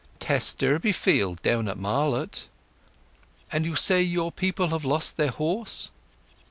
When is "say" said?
3.75-4.01